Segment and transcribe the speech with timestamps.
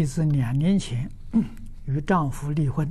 [0.00, 1.10] 弟子两年前
[1.84, 2.88] 与丈夫离婚，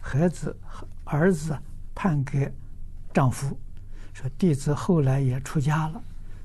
[0.00, 0.56] 孩子
[1.02, 1.58] 儿子
[1.92, 2.52] 判给
[3.12, 3.58] 丈夫，
[4.14, 6.00] 说弟子后来也出家了。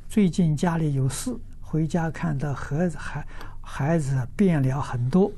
[0.09, 3.27] 最近家里有事，回家看到孩子孩
[3.61, 5.31] 孩子变了很多，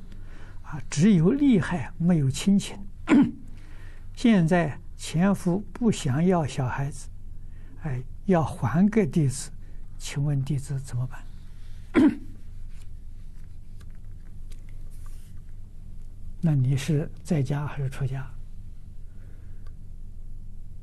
[0.64, 2.80] 啊，只有厉害没有亲情。
[4.16, 7.10] 现在前夫不想要小孩子，
[7.82, 9.52] 哎，要还给弟子，
[9.98, 11.20] 请问弟子怎么办？
[16.46, 18.30] 那你是在家还是出家？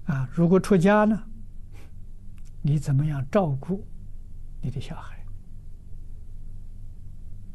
[0.06, 1.22] 啊，如果出家呢，
[2.62, 3.86] 你怎么样照顾
[4.62, 5.22] 你的小孩？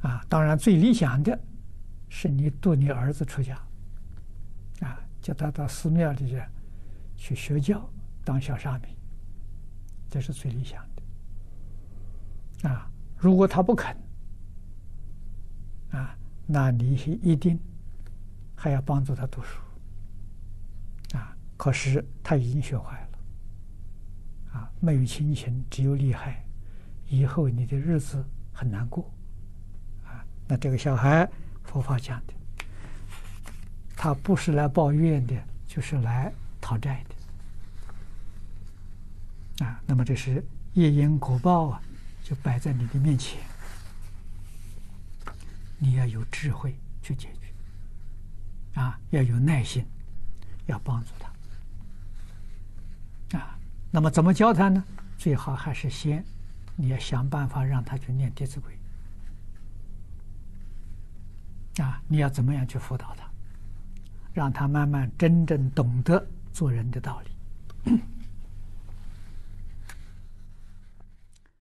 [0.02, 1.38] 啊，当然最理想的
[2.08, 3.55] 是你度你儿子出家，
[4.81, 6.44] 啊，叫他到寺庙里去
[7.17, 7.90] 去学教，
[8.23, 8.90] 当小沙弥，
[10.12, 10.80] 这是最理想
[12.62, 12.70] 的。
[12.70, 13.98] 啊，如果他不肯，
[15.90, 17.59] 啊，那你是一定。
[18.55, 19.59] 还要帮助他读书，
[21.17, 21.36] 啊！
[21.58, 26.44] 可是他已经学坏了，啊，没有亲情，只有利害，
[27.08, 29.11] 以后你的日子很难过，
[30.06, 30.26] 啊！
[30.48, 31.30] 那这个小孩，
[31.64, 32.33] 佛法讲的，
[33.95, 35.36] 他不是来报怨的，
[35.67, 37.03] 就是来讨债
[39.59, 39.80] 的，啊！
[39.86, 41.81] 那么这是业因果报啊，
[42.23, 43.39] 就摆在你的面前，
[45.78, 47.39] 你要有智慧去解决。
[48.76, 49.86] 啊，要有耐心，
[50.68, 51.28] 要帮助他。
[53.40, 53.58] 啊，
[53.92, 54.84] 那么怎么教他呢？
[55.17, 56.23] 最好还是先，
[56.76, 58.72] 你要想办法让他去念《弟子规》。
[61.84, 63.30] 啊，你要怎么样去辅导他，
[64.34, 68.00] 让他慢慢真正懂得做人的道理。